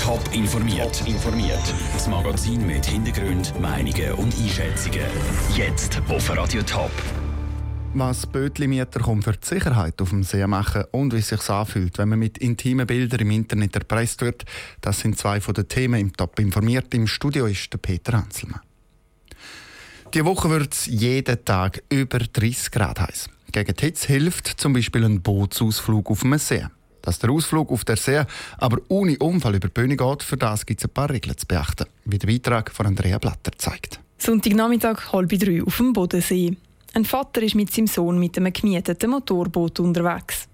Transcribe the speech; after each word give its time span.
Top 0.00 0.22
informiert. 0.32 1.06
informiert. 1.06 1.74
Das 1.92 2.08
Magazin 2.08 2.66
mit 2.66 2.86
Hintergrund, 2.86 3.52
Meinungen 3.60 4.12
und 4.14 4.34
Einschätzungen. 4.34 5.04
Jetzt 5.54 6.00
auf 6.08 6.34
Radio 6.34 6.62
Top. 6.62 6.90
Was 7.92 8.26
Bötlimieter 8.26 9.00
kommt 9.00 9.24
für 9.24 9.32
die 9.32 9.46
Sicherheit 9.46 10.00
auf 10.00 10.08
dem 10.08 10.22
See 10.22 10.46
machen 10.46 10.84
und 10.92 11.12
wie 11.12 11.18
es 11.18 11.28
sich 11.28 11.50
anfühlt, 11.50 11.98
wenn 11.98 12.08
man 12.08 12.18
mit 12.18 12.38
intimen 12.38 12.86
Bildern 12.86 13.20
im 13.20 13.30
Internet 13.30 13.74
erpresst 13.74 14.22
wird, 14.22 14.44
das 14.80 15.00
sind 15.00 15.18
zwei 15.18 15.38
von 15.40 15.52
den 15.52 15.68
Themen 15.68 16.00
im 16.00 16.12
Top 16.14 16.38
informiert. 16.38 16.94
Im 16.94 17.06
Studio 17.06 17.44
ist 17.44 17.70
der 17.70 17.78
Peter 17.78 18.14
Hanselmann. 18.14 18.60
Die 20.14 20.24
Woche 20.24 20.48
wird 20.48 20.72
es 20.72 20.86
jeden 20.86 21.44
Tag 21.44 21.82
über 21.90 22.20
30 22.20 22.70
Grad 22.70 23.00
heiß. 23.00 23.28
Gegen 23.52 23.76
die 23.76 23.84
Hitze 23.84 24.06
hilft 24.06 24.48
zum 24.48 24.72
Beispiel 24.72 25.04
ein 25.04 25.20
Bootsausflug 25.20 26.10
auf 26.10 26.20
dem 26.20 26.38
See. 26.38 26.66
Dass 27.02 27.18
der 27.18 27.30
Ausflug 27.30 27.70
auf 27.70 27.84
der 27.84 27.96
See 27.96 28.22
aber 28.58 28.78
ohne 28.88 29.16
Unfall 29.18 29.54
über 29.54 29.68
die 29.68 29.74
Bühne 29.74 29.96
geht, 29.96 30.22
für 30.22 30.36
das 30.36 30.66
gibt 30.66 30.80
es 30.80 30.88
ein 30.88 30.92
paar 30.92 31.10
Regeln 31.10 31.36
zu 31.36 31.46
beachten, 31.46 31.86
wie 32.04 32.18
der 32.18 32.26
Beitrag 32.26 32.70
von 32.70 32.86
Andrea 32.86 33.18
Blatter 33.18 33.52
zeigt. 33.56 34.00
Sonntagnachmittag 34.18 35.12
halb 35.12 35.30
drei 35.30 35.62
auf 35.62 35.76
dem 35.78 35.92
Bodensee. 35.92 36.56
Ein 36.92 37.04
Vater 37.04 37.42
ist 37.42 37.54
mit 37.54 37.72
seinem 37.72 37.86
Sohn 37.86 38.18
mit 38.18 38.36
einem 38.36 38.52
gemieteten 38.52 39.10
Motorboot 39.10 39.80
unterwegs. 39.80 40.48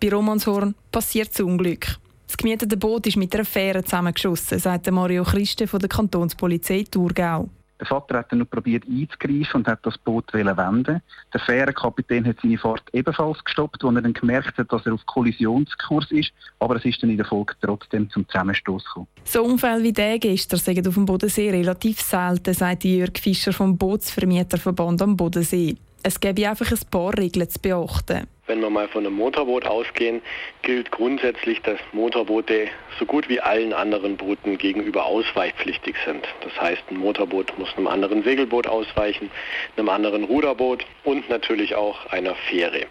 Bei 0.00 0.10
Romanshorn 0.10 0.74
passiert 0.90 1.30
das 1.32 1.40
Unglück. 1.40 1.98
Das 2.26 2.36
gemietete 2.36 2.76
Boot 2.76 3.06
ist 3.06 3.16
mit 3.16 3.34
einer 3.34 3.44
Fähre 3.44 3.84
zusammengeschossen, 3.84 4.58
sagt 4.58 4.90
Mario 4.90 5.22
Christe 5.22 5.66
von 5.66 5.80
der 5.80 5.88
Kantonspolizei 5.88 6.84
Thurgau. 6.90 7.48
Der 7.82 7.88
Vater 7.88 8.18
hat 8.18 8.30
dann 8.30 8.38
noch 8.38 8.48
probiert 8.48 8.84
einzugreifen 8.88 9.54
und 9.54 9.66
hat 9.66 9.80
das 9.82 9.98
Boot 9.98 10.32
wenden. 10.32 11.02
Der 11.34 11.40
Fährenkapitän 11.40 12.24
hat 12.24 12.36
seine 12.40 12.56
Fahrt 12.56 12.84
ebenfalls 12.92 13.42
gestoppt, 13.42 13.82
als 13.82 13.96
er 13.96 14.02
dann 14.02 14.12
gemerkt 14.12 14.56
hat, 14.56 14.72
dass 14.72 14.86
er 14.86 14.94
auf 14.94 15.04
Kollisionskurs 15.06 16.12
ist. 16.12 16.30
Aber 16.60 16.76
es 16.76 16.84
ist 16.84 17.02
dann 17.02 17.10
in 17.10 17.16
der 17.16 17.26
Folge 17.26 17.54
trotzdem 17.60 18.08
zum 18.08 18.24
Zusammenstoß 18.28 18.84
gekommen. 18.84 19.08
So 19.24 19.42
Unfälle 19.42 19.82
wie 19.82 19.92
der 19.92 20.20
gestern 20.20 20.60
sind 20.60 20.86
auf 20.86 20.94
dem 20.94 21.06
Bodensee 21.06 21.50
relativ 21.50 22.00
selten, 22.00 22.54
sagt 22.54 22.84
Jörg 22.84 23.18
Fischer 23.18 23.52
vom 23.52 23.76
Bootsvermieterverband 23.76 25.02
am 25.02 25.16
Bodensee. 25.16 25.74
Es 26.04 26.20
gäbe 26.20 26.48
einfach 26.48 26.70
ein 26.70 26.88
paar 26.88 27.18
Regeln 27.18 27.50
zu 27.50 27.58
beachten. 27.58 28.28
Wenn 28.46 28.60
wir 28.60 28.70
mal 28.70 28.88
von 28.88 29.06
einem 29.06 29.14
Motorboot 29.14 29.66
ausgehen, 29.66 30.20
gilt 30.62 30.90
grundsätzlich, 30.90 31.62
dass 31.62 31.78
Motorboote 31.92 32.66
so 32.98 33.06
gut 33.06 33.28
wie 33.28 33.40
allen 33.40 33.72
anderen 33.72 34.16
Booten 34.16 34.58
gegenüber 34.58 35.06
ausweichpflichtig 35.06 35.94
sind. 36.04 36.26
Das 36.42 36.60
heißt, 36.60 36.82
ein 36.90 36.96
Motorboot 36.96 37.56
muss 37.56 37.68
einem 37.76 37.86
anderen 37.86 38.24
Segelboot 38.24 38.66
ausweichen, 38.66 39.30
einem 39.76 39.88
anderen 39.88 40.24
Ruderboot 40.24 40.84
und 41.04 41.28
natürlich 41.30 41.76
auch 41.76 42.06
einer 42.06 42.34
Fähre. 42.34 42.86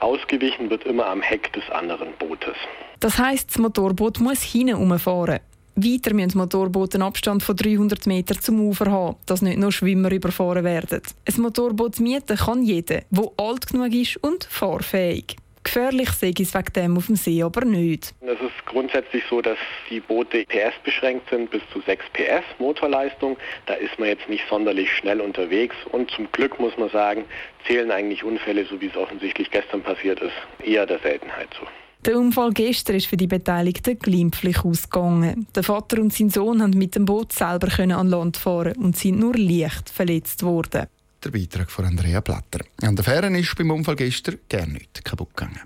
Ausgewichen 0.00 0.70
wird 0.70 0.84
immer 0.84 1.06
am 1.06 1.20
Heck 1.20 1.52
des 1.52 1.68
anderen 1.70 2.12
Bootes. 2.18 2.56
Das 3.00 3.18
heißt, 3.18 3.50
das 3.50 3.58
Motorboot 3.58 4.20
muss 4.20 4.42
hinten 4.42 4.74
umfahren. 4.74 5.40
Weiter 5.78 6.14
müssen 6.14 6.38
Motorboote 6.38 6.96
einen 6.96 7.02
Abstand 7.02 7.42
von 7.42 7.54
300 7.54 8.06
Metern 8.06 8.40
zum 8.40 8.60
Ufer 8.60 8.90
haben, 8.90 9.16
dass 9.26 9.42
nicht 9.42 9.58
nur 9.58 9.72
Schwimmer 9.72 10.10
überfahren 10.10 10.64
werden. 10.64 11.02
Ein 11.26 11.42
Motorboot 11.42 12.00
mieten 12.00 12.38
kann 12.38 12.62
jeder, 12.62 13.02
der 13.10 13.30
alt 13.36 13.66
genug 13.66 13.92
ist 13.92 14.16
und 14.24 14.44
fahrfähig. 14.44 15.36
Gefährlich 15.64 16.08
sehe 16.12 16.30
ich 16.30 16.40
es 16.40 16.54
wegen 16.54 16.72
dem 16.72 16.96
auf 16.96 17.06
dem 17.06 17.16
See 17.16 17.42
aber 17.42 17.66
nicht. 17.66 18.14
Es 18.22 18.40
ist 18.40 18.64
grundsätzlich 18.64 19.22
so, 19.28 19.42
dass 19.42 19.58
die 19.90 20.00
Boote 20.00 20.46
PS 20.46 20.74
beschränkt 20.82 21.28
sind, 21.28 21.50
bis 21.50 21.60
zu 21.70 21.82
6 21.82 22.06
PS 22.14 22.44
Motorleistung. 22.58 23.36
Da 23.66 23.74
ist 23.74 23.98
man 23.98 24.08
jetzt 24.08 24.26
nicht 24.30 24.44
sonderlich 24.48 24.90
schnell 24.96 25.20
unterwegs 25.20 25.76
und 25.92 26.10
zum 26.10 26.32
Glück 26.32 26.58
muss 26.58 26.78
man 26.78 26.88
sagen, 26.88 27.24
zählen 27.66 27.90
eigentlich 27.90 28.24
Unfälle, 28.24 28.64
so 28.64 28.80
wie 28.80 28.86
es 28.86 28.96
offensichtlich 28.96 29.50
gestern 29.50 29.82
passiert 29.82 30.20
ist, 30.20 30.32
eher 30.64 30.86
der 30.86 31.00
Seltenheit 31.00 31.48
zu. 31.52 31.66
Der 32.06 32.16
Unfall 32.16 32.52
gestern 32.52 32.94
ist 32.94 33.06
für 33.06 33.16
die 33.16 33.26
Beteiligten 33.26 33.98
glimpflich 33.98 34.64
ausgegangen. 34.64 35.48
Der 35.56 35.64
Vater 35.64 36.00
und 36.00 36.12
sein 36.12 36.30
Sohn 36.30 36.62
haben 36.62 36.78
mit 36.78 36.94
dem 36.94 37.04
Boot 37.04 37.32
selber 37.32 37.68
an 37.80 38.08
Land 38.08 38.36
fahren 38.36 38.76
und 38.76 38.96
sind 38.96 39.18
nur 39.18 39.36
leicht 39.36 39.90
verletzt 39.90 40.44
worden. 40.44 40.86
Der 41.24 41.30
Beitrag 41.30 41.68
von 41.68 41.84
Andrea 41.84 42.20
Platter. 42.20 42.60
An 42.80 42.94
der 42.94 43.04
Fähre 43.04 43.36
ist 43.36 43.56
beim 43.56 43.72
Unfall 43.72 43.96
gestern 43.96 44.38
gar 44.48 44.66
nichts 44.66 45.02
kaputt 45.02 45.36
gegangen. 45.36 45.62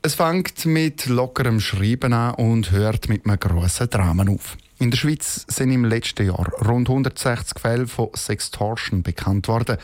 Es 0.00 0.14
fängt 0.14 0.64
mit 0.64 1.04
lockerem 1.04 1.60
Schreiben 1.60 2.14
an 2.14 2.34
und 2.36 2.70
hört 2.70 3.10
mit 3.10 3.26
einem 3.26 3.38
grossen 3.38 3.90
Drama 3.90 4.26
auf. 4.26 4.56
In 4.80 4.90
der 4.90 4.96
Schweiz 4.96 5.44
sind 5.46 5.70
im 5.72 5.84
letzten 5.84 6.24
Jahr 6.24 6.50
rund 6.66 6.88
160 6.88 7.58
Fälle 7.60 7.86
von 7.86 8.08
Sextortion 8.16 9.02
bekannt 9.02 9.46
worden. 9.46 9.76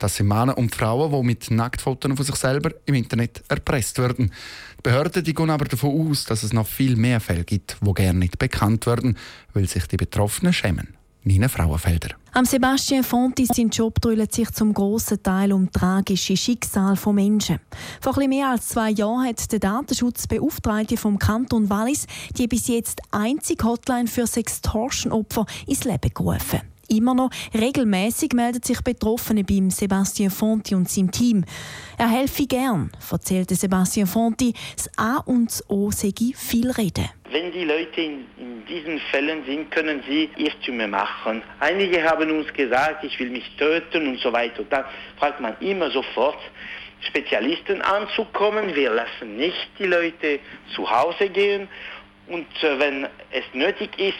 Das 0.00 0.16
sind 0.16 0.26
Männer 0.26 0.58
und 0.58 0.74
Frauen, 0.74 1.12
die 1.12 1.24
mit 1.24 1.52
Nacktfotos 1.52 2.16
von 2.16 2.26
sich 2.26 2.34
selber 2.34 2.72
im 2.84 2.94
Internet 2.94 3.44
erpresst 3.46 3.98
werden. 3.98 4.32
Die 4.78 4.82
Behörden 4.82 5.22
die 5.22 5.34
gehen 5.34 5.50
aber 5.50 5.66
davon 5.66 6.10
aus, 6.10 6.24
dass 6.24 6.42
es 6.42 6.52
noch 6.52 6.66
viel 6.66 6.96
mehr 6.96 7.20
Fälle 7.20 7.44
gibt, 7.44 7.76
die 7.80 7.94
gerne 7.94 8.18
nicht 8.18 8.40
bekannt 8.40 8.86
werden, 8.86 9.16
weil 9.54 9.68
sich 9.68 9.86
die 9.86 9.96
Betroffenen 9.96 10.52
schämen. 10.52 10.99
Nina 11.22 11.48
Frauenfelder. 11.48 12.10
Am 12.32 12.44
Sebastian 12.44 13.02
Fonti 13.04 13.44
sein 13.44 13.68
Job 13.68 14.00
drüllt 14.00 14.32
sich 14.32 14.50
zum 14.52 14.72
grossen 14.72 15.22
Teil 15.22 15.52
um 15.52 15.70
tragische 15.70 16.36
Schicksal 16.36 16.96
von 16.96 17.16
Menschen. 17.16 17.58
Vor 18.00 18.12
etwas 18.12 18.28
mehr 18.28 18.48
als 18.48 18.68
zwei 18.68 18.90
Jahren 18.90 19.26
hat 19.26 19.50
der 19.52 19.58
Datenschutzbeauftragte 19.58 20.96
vom 20.96 21.18
Kanton 21.18 21.68
Wallis 21.68 22.06
die 22.38 22.46
bis 22.46 22.68
jetzt 22.68 23.02
einzige 23.10 23.64
Hotline 23.64 24.06
für 24.06 24.26
Sextortion-Opfer 24.26 25.44
ins 25.66 25.84
Leben 25.84 26.10
gerufen 26.14 26.60
immer 26.90 27.14
noch. 27.14 27.30
Regelmäßig 27.54 28.32
melden 28.32 28.62
sich 28.62 28.82
Betroffene 28.82 29.44
beim 29.44 29.70
Sebastian 29.70 30.30
Fonti 30.30 30.74
und 30.74 30.88
seinem 30.88 31.10
Team. 31.10 31.44
Er 31.98 32.08
helfe 32.08 32.46
gern, 32.46 32.90
erzählte 33.10 33.54
Sebastian 33.54 34.06
Fonti. 34.06 34.54
Das 34.76 34.90
A 34.98 35.18
und 35.18 35.46
das 35.46 35.68
O 35.68 35.90
sei 35.90 36.12
viel 36.34 36.70
reden. 36.70 37.08
Wenn 37.30 37.52
die 37.52 37.64
Leute 37.64 38.00
in, 38.00 38.24
in, 38.38 38.66
diesen 38.66 38.98
Fällen 39.10 39.44
sind, 39.44 39.70
können 39.70 40.02
sie 40.08 40.28
Irrtümer 40.36 40.88
machen. 40.88 41.42
Einige 41.60 42.02
haben 42.02 42.30
uns 42.30 42.52
gesagt, 42.52 43.04
ich 43.04 43.18
will 43.18 43.30
mich 43.30 43.44
töten 43.56 44.08
und 44.08 44.18
so 44.20 44.32
weiter. 44.32 44.64
Da 44.68 44.84
fragt 45.18 45.40
man 45.40 45.56
immer 45.60 45.90
sofort, 45.90 46.38
Spezialisten 47.00 47.80
anzukommen. 47.82 48.74
Wir 48.74 48.90
lassen 48.90 49.36
nicht 49.36 49.70
die 49.78 49.86
Leute 49.86 50.40
zu 50.74 50.90
Hause 50.90 51.28
gehen. 51.28 51.68
Und 52.28 52.46
äh, 52.62 52.78
wenn 52.78 53.04
es 53.32 53.44
nötig 53.54 53.90
ist, 53.98 54.14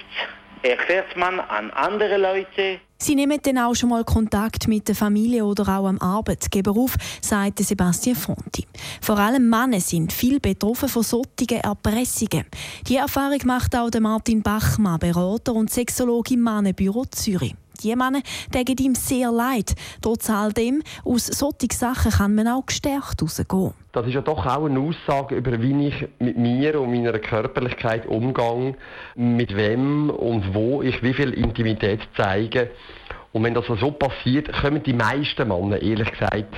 erklärt 0.63 1.17
man 1.17 1.41
an 1.41 1.71
andere 1.71 2.17
Leute. 2.17 2.81
Sie 3.03 3.15
nehmen 3.15 3.39
dann 3.43 3.57
auch 3.59 3.75
schon 3.75 3.89
mal 3.89 4.05
Kontakt 4.05 4.69
mit 4.69 4.87
der 4.87 4.95
Familie 4.95 5.45
oder 5.45 5.63
auch 5.63 5.87
am 5.87 5.99
Arbeitgeber 5.99 6.73
auf, 6.73 6.97
sagte 7.23 7.65
Sebastian 7.65 8.15
Fonti. 8.15 8.67
Vor 9.01 9.19
allem 9.19 9.49
Männer 9.49 9.81
sind 9.81 10.13
viel 10.13 10.39
betroffen 10.39 10.89
von 10.89 11.03
solchen 11.03 11.61
Erpressungen. 11.63 12.45
Die 12.87 12.97
Erfahrung 12.97 13.41
macht 13.45 13.75
auch 13.75 13.89
Martin 14.01 14.43
Bachmann, 14.43 14.99
Berater 14.99 15.55
und 15.55 15.71
Sexologe 15.71 16.35
im 16.35 16.41
Mannenbüro 16.41 17.07
Zürich. 17.07 17.55
Die 17.83 17.97
Männer 17.97 18.21
tun 18.53 18.77
ihm 18.81 18.95
sehr 18.95 19.31
leid. 19.31 19.75
Trotz 20.03 20.29
all 20.31 20.53
dem, 20.53 20.83
aus 21.05 21.27
solchen 21.27 21.71
Sachen 21.71 22.13
kann 22.13 22.35
man 22.35 22.49
auch 22.49 22.67
gestärkt 22.67 23.23
rausgehen. 23.23 23.75
Das 23.93 24.07
ist 24.07 24.15
ja 24.15 24.21
doch 24.21 24.47
auch 24.47 24.67
eine 24.67 24.79
Aussage 24.79 25.37
über, 25.37 25.61
wie 25.61 25.89
ich 25.89 26.09
mit 26.19 26.39
mir 26.39 26.81
und 26.81 26.93
meiner 26.93 27.19
Körperlichkeit 27.19 28.07
umgehe, 28.07 28.77
mit 29.17 29.57
wem 29.57 30.11
und 30.11 30.55
wo 30.55 30.83
ich 30.83 31.03
wie 31.03 31.15
viel 31.15 31.33
Intimität 31.33 32.01
zeige. 32.17 32.71
Und 33.33 33.45
wenn 33.45 33.55
das 33.55 33.67
so 33.67 33.91
passiert, 33.91 34.53
kommen 34.53 34.83
die 34.83 34.93
meisten 34.93 35.49
Männer, 35.49 35.81
ehrlich 35.81 36.11
gesagt, 36.11 36.55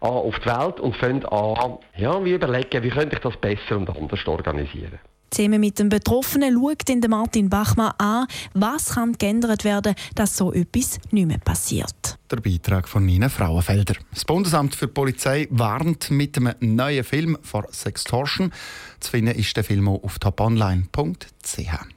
auf 0.00 0.38
die 0.38 0.46
Welt 0.46 0.80
und 0.80 0.96
fangen 0.96 1.24
an, 1.26 1.78
ja, 1.96 2.22
wie 2.24 2.34
überlegen, 2.34 2.82
wie 2.82 2.90
könnte 2.90 3.16
ich 3.16 3.22
das 3.22 3.36
besser 3.36 3.76
und 3.76 3.88
anders 3.88 4.26
organisieren. 4.26 4.98
Zusammen 5.36 5.60
mit 5.60 5.78
dem 5.78 5.90
Betroffenen 5.90 6.54
schaut 6.54 6.88
in 6.88 7.00
Martin 7.10 7.50
Bachmann 7.50 7.92
an, 7.98 8.26
was 8.54 8.94
kann 8.94 9.12
geändert 9.12 9.64
werden, 9.64 9.94
dass 10.14 10.34
so 10.34 10.50
etwas 10.50 10.98
nicht 11.10 11.26
mehr 11.26 11.36
passiert. 11.36 12.18
Der 12.30 12.38
Beitrag 12.38 12.88
von 12.88 13.04
Nina 13.04 13.28
Frauenfelder. 13.28 13.96
Das 14.14 14.24
Bundesamt 14.24 14.74
für 14.74 14.88
Polizei 14.88 15.46
warnt 15.50 16.10
mit 16.10 16.38
einem 16.38 16.54
neuen 16.60 17.04
Film 17.04 17.36
vor 17.42 17.66
Sextortion. 17.70 18.50
Zu 18.98 19.10
finden 19.10 19.34
ist 19.34 19.54
der 19.54 19.64
Film 19.64 19.88
auf 19.88 20.18
toponline.ch. 20.18 21.95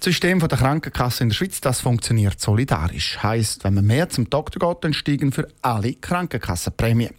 Das 0.00 0.06
System 0.06 0.38
der 0.38 0.48
Krankenkasse 0.56 1.24
in 1.24 1.28
der 1.28 1.36
Schweiz 1.36 1.60
das 1.60 1.82
funktioniert 1.82 2.40
solidarisch. 2.40 3.22
Heißt, 3.22 3.64
wenn 3.64 3.74
man 3.74 3.84
mehr 3.84 4.08
zum 4.08 4.30
Doktor 4.30 4.66
geht, 4.66 4.82
dann 4.82 4.94
steigen 4.94 5.30
für 5.30 5.46
alle 5.60 5.92
Krankenkassenprämien. 5.92 7.12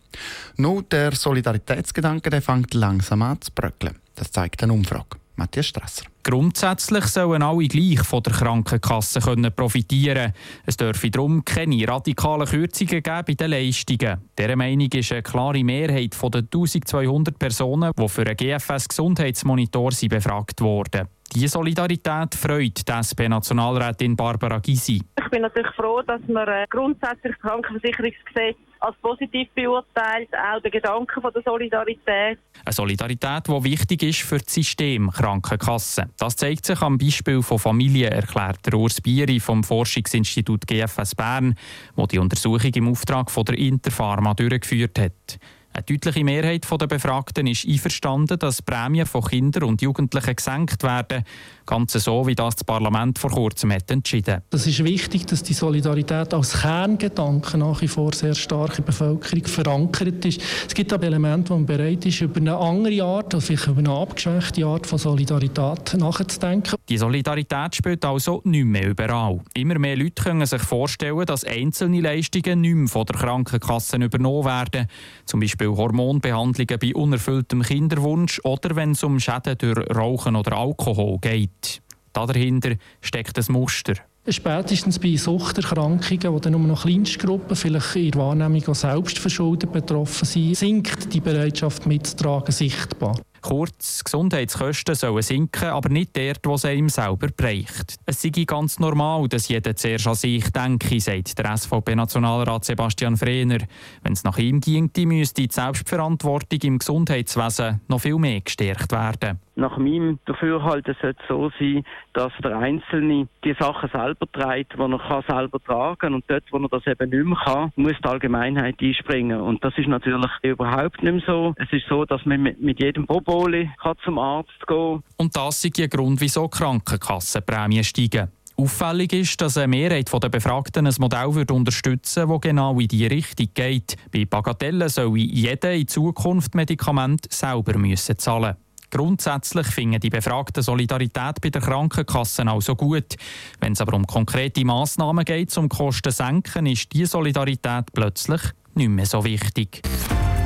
Nur 0.58 0.82
der 0.82 1.12
Solidaritätsgedanke 1.12 2.32
der 2.32 2.42
fängt 2.42 2.74
langsam 2.74 3.22
an 3.22 3.40
zu 3.40 3.52
bröckeln. 3.54 4.00
Das 4.16 4.32
zeigt 4.32 4.64
eine 4.64 4.74
Umfrage. 4.74 5.20
Matthias 5.36 5.68
Strasser. 5.68 6.06
Grundsätzlich 6.24 7.06
sollen 7.06 7.44
alle 7.44 7.68
gleich 7.68 8.02
von 8.02 8.24
der 8.24 8.34
Krankenkasse 8.34 9.20
können 9.20 9.54
profitieren 9.56 10.34
Es 10.66 10.76
dürfe 10.76 11.12
darum 11.12 11.46
keine 11.46 11.88
radikalen 11.88 12.48
Kürzungen 12.48 13.04
geben 13.04 13.24
bei 13.28 13.34
den 13.36 13.52
Leistungen. 13.52 14.22
Dieser 14.36 14.56
Meinung 14.56 14.90
ist 14.92 15.12
eine 15.12 15.22
klare 15.22 15.64
Mehrheit 15.64 16.16
von 16.16 16.32
den 16.32 16.46
1200 16.46 17.38
Personen, 17.38 17.92
die 17.96 18.10
für 18.10 18.26
einen 18.26 18.38
GFS-Gesundheitsmonitor 18.38 19.92
befragt 20.10 20.62
wurden. 20.62 21.08
Diese 21.34 21.48
Solidarität 21.48 22.36
freut 22.36 22.86
die 22.86 22.92
SP-Nationalrätin 22.92 24.18
Barbara 24.18 24.60
Gysi. 24.60 25.02
Ich 25.18 25.30
bin 25.30 25.44
natürlich 25.44 25.74
froh, 25.78 26.02
dass 26.02 26.20
man 26.28 26.46
äh, 26.46 26.66
grundsätzlich 26.70 27.34
das 27.34 27.42
Krankenversicherungsgesetz 27.42 28.58
als 28.82 28.98
positiv 28.98 29.48
beurteilt, 29.56 30.28
auch 30.34 30.62
der 30.62 30.72
Gedanke 30.72 31.22
von 31.22 31.32
der 31.32 31.42
Solidarität. 31.44 32.38
Eine 32.66 32.74
Solidarität, 32.74 33.48
die 33.48 33.64
wichtig 33.64 34.04
ist 34.04 34.22
für 34.24 34.40
das 34.40 34.54
System 34.54 35.10
Krankenkassen. 35.10 36.12
Das 36.18 36.36
zeigt 36.36 36.66
sich 36.66 36.82
am 36.82 36.98
Beispiel 36.98 37.42
von 37.42 37.60
Familien, 37.60 38.12
erklärt 38.12 38.74
Urs 38.74 39.00
Bieri 39.00 39.40
vom 39.40 39.64
Forschungsinstitut 39.64 40.68
GFS 40.68 41.16
Bern, 41.16 41.56
wo 41.96 42.08
die 42.08 42.20
Untersuchung 42.20 42.72
im 42.74 42.90
Auftrag 42.90 43.32
von 43.32 43.46
der 43.46 43.58
Interpharma 43.58 44.34
durchgeführt 44.34 45.00
hat. 45.00 45.40
Eine 45.74 45.84
deutliche 45.84 46.26
Mehrheit 46.26 46.68
der 46.70 46.88
Befragten 46.88 47.48
ist 47.48 47.66
einverstanden, 47.66 48.38
dass 48.38 48.62
Prämien 48.62 49.06
von 49.06 49.24
Kindern 49.24 49.64
und 49.64 49.82
Jugendlichen 49.82 50.36
gesenkt 50.36 50.84
werden, 50.84 51.24
ganz 51.66 51.94
so 51.94 52.28
wie 52.28 52.36
das 52.36 52.58
das 52.58 52.66
Parlament 52.66 53.18
vor 53.18 53.32
kurzem 53.32 53.72
hat 53.72 53.90
entschieden. 53.90 54.42
Es 54.52 54.68
ist 54.68 54.84
wichtig, 54.84 55.26
dass 55.28 55.44
die 55.44 55.54
Solidarität 55.54 56.34
als 56.34 56.62
Kerngedanke 56.62 57.58
nach 57.58 57.82
wie 57.82 57.88
vor 57.88 58.14
sehr 58.14 58.36
stark 58.36 58.72
in 58.72 58.76
der 58.78 58.92
Bevölkerung 58.92 59.46
verankert 59.46 60.26
ist. 60.26 60.42
Es 60.68 60.74
gibt 60.74 60.92
aber 60.92 61.06
Elemente, 61.06 61.52
wo 61.52 61.54
man 61.56 61.66
bereit 61.66 62.06
ist, 62.06 62.20
über 62.20 62.42
eine 62.42 62.58
andere 62.58 63.02
Art, 63.04 63.34
also 63.34 63.48
vielleicht 63.48 63.68
über 63.68 63.80
eine 63.80 63.92
abgeschwächte 63.92 64.66
Art 64.66 64.86
von 64.86 65.00
Solidarität 65.00 65.94
nachzudenken. 65.98 66.76
Die 66.90 66.98
Solidarität 66.98 67.76
spielt 67.76 68.04
also 68.04 68.42
nicht 68.44 68.66
mehr 68.66 68.90
überall. 68.90 69.40
Immer 69.54 69.80
mehr 69.80 69.96
Leute 69.96 70.22
können 70.22 70.46
sich 70.46 70.62
vorstellen, 70.62 71.26
dass 71.26 71.46
einzelne 71.46 72.02
Leistungen 72.02 72.60
nicht 72.60 72.76
mehr 72.76 72.88
von 72.90 73.06
der 73.06 73.16
Krankenkasse 73.16 73.96
übernommen 73.96 74.44
werden. 74.44 74.88
Zum 75.26 75.40
Beispiel 75.40 75.61
Beispiel 75.62 75.78
Hormonbehandlungen 75.78 76.80
bei 76.80 76.96
unerfülltem 76.96 77.62
Kinderwunsch 77.62 78.40
oder 78.44 78.76
wenn 78.76 78.92
es 78.92 79.04
um 79.04 79.20
Schäden 79.20 79.58
durch 79.60 79.78
Rauchen 79.96 80.36
oder 80.36 80.58
Alkohol 80.58 81.20
geht. 81.20 81.82
Dahinter 82.14 82.76
steckt 83.00 83.38
ein 83.38 83.46
Muster. 83.50 83.94
Spätestens 84.28 84.98
bei 84.98 85.16
Suchterkrankungen, 85.16 86.42
dann 86.42 86.54
nur 86.54 86.62
noch 86.62 86.82
Kleinstgruppen 86.82 87.56
vielleicht 87.56 87.96
in 87.96 88.12
der 88.12 88.22
Wahrnehmung 88.22 88.68
auch 88.68 88.76
selbst 88.76 89.20
verschuldet 89.20 89.72
betroffen 89.72 90.26
sind, 90.26 90.56
sinkt 90.56 91.14
die 91.14 91.22
Bereitschaft 91.22 91.86
mitzutragen 91.86 92.52
sichtbar. 92.52 93.16
Kurz, 93.42 94.04
Gesundheitskosten 94.04 94.94
sollen 94.94 95.24
sinken, 95.24 95.70
aber 95.70 95.90
nicht 95.90 96.16
dort, 96.16 96.40
wo 96.46 96.54
es 96.54 96.66
einem 96.66 96.90
selber 96.90 97.28
bereicht. 97.36 97.96
Es 98.06 98.22
sei 98.22 98.30
ganz 98.46 98.80
normal, 98.80 99.28
dass 99.28 99.48
jeder 99.48 99.76
zuerst 99.76 100.08
an 100.08 100.16
sich 100.16 100.50
denke, 100.52 101.00
sagt 101.00 101.38
der 101.40 101.58
SVP-Nationalrat 101.58 102.66
Sebastian 102.66 103.18
Frehner. 103.18 103.60
Wenn 104.04 104.14
es 104.14 104.24
nach 104.24 104.38
ihm 104.38 104.62
ginge, 104.62 104.90
müsste 105.06 105.48
die 105.48 105.54
Selbstverantwortung 105.54 106.60
im 106.62 106.80
Gesundheitswesen 106.80 107.82
noch 107.88 108.02
viel 108.02 108.18
mehr 108.18 108.42
gestärkt 108.42 108.92
werden. 108.92 109.40
Nach 109.56 109.78
meinem 109.78 110.20
Dafürhalten 110.26 110.96
sollte 111.02 111.20
es 111.22 111.28
so 111.28 111.52
sein, 111.60 111.84
dass 112.14 112.32
der 112.44 112.58
Einzelne 112.58 113.28
die 113.44 113.54
Sachen 113.60 113.90
selber 113.90 114.26
trägt, 114.32 114.74
die 114.74 114.80
er 114.80 115.00
kann 115.00 115.24
selber 115.28 115.60
tragen 115.60 115.98
kann. 116.00 116.14
Und 116.14 116.24
dort, 116.28 116.44
wo 116.52 116.58
er 116.58 116.70
das 116.70 116.88
eben 116.88 117.10
nicht 117.10 117.26
mehr 117.26 117.38
kann, 117.44 117.72
muss 117.76 117.94
die 118.04 118.08
Allgemeinheit 118.08 118.76
einspringen. 118.82 119.42
Und 119.42 119.64
das 119.64 119.74
ist 119.78 119.88
natürlich 119.88 120.32
überhaupt 120.44 121.04
nicht 121.04 121.14
mehr 121.14 121.24
so. 121.26 121.54
Es 121.58 121.72
ist 121.72 121.86
so, 121.90 122.06
dass 122.06 122.26
man 122.26 122.42
mit 122.42 122.82
jedem 122.82 123.06
Proboli 123.06 123.70
zum 124.04 124.20
Arzt 124.20 124.50
gehen 124.68 124.78
kann. 124.78 125.04
Und 125.18 125.36
das 125.36 125.66
ist 125.66 125.78
der 125.78 125.90
Grund, 125.90 126.22
wieso 126.22 126.48
Krankenkassenprämien 126.48 127.84
steigen. 127.84 128.30
Auffällig 128.62 129.12
ist, 129.14 129.42
dass 129.42 129.58
eine 129.58 129.68
Mehrheit 129.68 130.12
der 130.14 130.30
Befragten 130.30 130.86
ein 130.86 130.94
Modell 131.00 131.46
unterstützen 131.52 132.30
würde, 132.30 132.42
das 132.42 132.50
genau 132.50 132.80
in 132.80 132.88
diese 132.88 133.10
Richtung 133.10 133.48
geht. 133.54 133.96
Bei 134.14 134.26
Bagatellen 134.26 134.88
soll 134.88 135.18
jeder 135.18 135.74
in 135.74 135.88
Zukunft 135.88 136.54
Medikamente 136.54 137.28
selber 137.32 137.78
müssen 137.78 138.18
zahlen 138.18 138.56
Grundsätzlich 138.92 139.68
finden 139.68 140.00
die 140.00 140.10
Befragten 140.10 140.62
Solidarität 140.62 141.42
bei 141.42 141.50
der 141.50 141.62
Krankenkasse 141.62 142.46
also 142.46 142.76
gut. 142.76 143.16
Wenn 143.60 143.74
es 143.74 143.82
aber 143.82 143.96
um 143.96 144.06
konkrete 144.06 144.66
Massnahmen 144.66 145.26
geht, 145.26 145.56
um 145.58 145.70
Kosten 145.70 146.12
senken, 146.12 146.66
ist 146.66 146.92
diese 146.94 147.12
Solidarität 147.12 147.86
plötzlich 147.94 148.42
nicht 148.76 148.90
mehr 148.90 149.06
so 149.06 149.24
wichtig. 149.24 149.82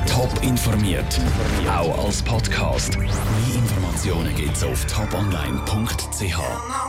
Top 0.06 0.32
informiert, 0.42 1.20
auch 1.68 2.06
als 2.06 2.22
Podcast. 2.22 2.96
Mehr 2.96 3.10
Informationen 3.54 4.34
gibt 4.34 4.56
es 4.56 4.62
auf 4.62 4.86
toponline.ch. 4.86 6.86